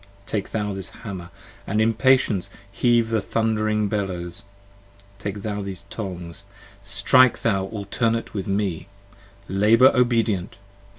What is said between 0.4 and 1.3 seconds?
thou this Hammer